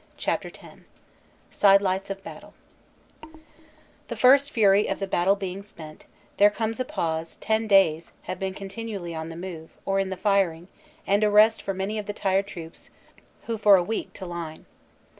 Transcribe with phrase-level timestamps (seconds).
[0.17, 0.79] CHAPTER X
[1.51, 2.53] SIDELIGHTS OF BATTLE
[4.07, 6.05] THE first fury of the battle being spent,
[6.37, 10.17] there comes a pause ten days have been continually on the move or in the
[10.17, 10.69] firing
[11.05, 12.89] and a rest for many of the tired troops
[13.43, 14.65] who for a week to line.